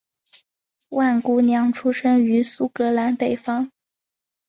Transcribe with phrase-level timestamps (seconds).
[0.89, 3.69] 万姑娘出生于苏格兰北方。